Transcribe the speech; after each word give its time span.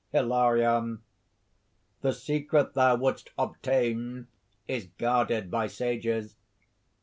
HILARION. 0.13 1.03
"The 2.01 2.11
secret 2.11 2.73
thou 2.73 2.95
wouldst 2.95 3.29
obtain 3.37 4.29
is 4.67 4.87
guarded 4.97 5.51
by 5.51 5.67
sages. 5.67 6.35